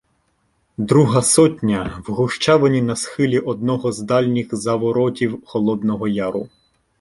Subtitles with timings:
[0.77, 6.49] Друга сотня— в гущавині на схилі одного з дальніх заворотів Холодного яру.